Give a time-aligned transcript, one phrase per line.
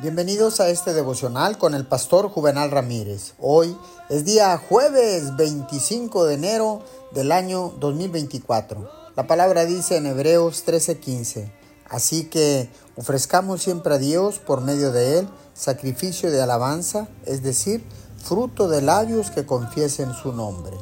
[0.00, 3.34] Bienvenidos a este devocional con el pastor Juvenal Ramírez.
[3.40, 3.76] Hoy
[4.08, 8.88] es día jueves 25 de enero del año 2024.
[9.16, 11.50] La palabra dice en Hebreos 13:15,
[11.90, 17.84] así que ofrezcamos siempre a Dios por medio de él sacrificio de alabanza, es decir,
[18.22, 20.76] fruto de labios que confiesen su nombre.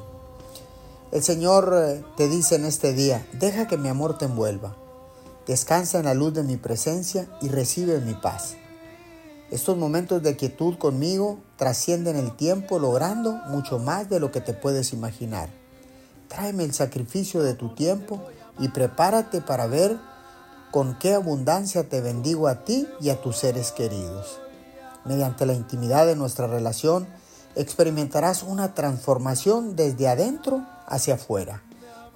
[1.10, 4.76] El Señor eh, te dice en este día, deja que mi amor te envuelva,
[5.46, 8.56] descansa en la luz de mi presencia y recibe mi paz.
[9.50, 14.54] Estos momentos de quietud conmigo trascienden el tiempo logrando mucho más de lo que te
[14.54, 15.48] puedes imaginar.
[16.28, 18.20] Tráeme el sacrificio de tu tiempo
[18.58, 19.98] y prepárate para ver
[20.72, 24.40] con qué abundancia te bendigo a ti y a tus seres queridos.
[25.04, 27.06] Mediante la intimidad de nuestra relación
[27.54, 31.62] experimentarás una transformación desde adentro hacia afuera.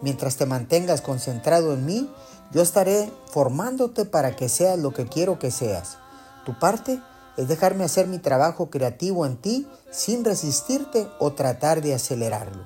[0.03, 2.13] Mientras te mantengas concentrado en mí,
[2.53, 5.99] yo estaré formándote para que seas lo que quiero que seas.
[6.45, 7.01] Tu parte
[7.37, 12.65] es dejarme hacer mi trabajo creativo en ti sin resistirte o tratar de acelerarlo.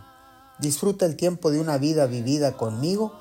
[0.59, 3.13] Disfruta el tiempo de una vida vivida conmigo,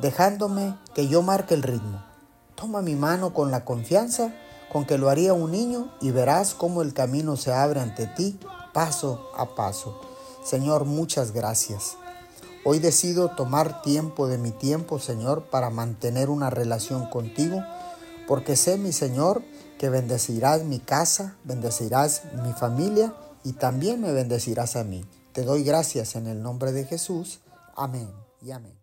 [0.00, 2.02] dejándome que yo marque el ritmo.
[2.54, 4.32] Toma mi mano con la confianza
[4.72, 8.38] con que lo haría un niño y verás cómo el camino se abre ante ti
[8.72, 10.00] paso a paso.
[10.44, 11.96] Señor, muchas gracias.
[12.64, 17.62] Hoy decido tomar tiempo de mi tiempo, Señor, para mantener una relación contigo,
[18.30, 19.42] porque sé, mi Señor,
[19.76, 25.04] que bendecirás mi casa, bendecirás mi familia y también me bendecirás a mí.
[25.32, 27.40] Te doy gracias en el nombre de Jesús.
[27.74, 28.08] Amén
[28.40, 28.79] y amén.